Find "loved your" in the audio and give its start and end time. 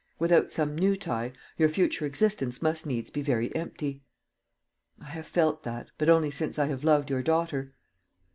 6.83-7.21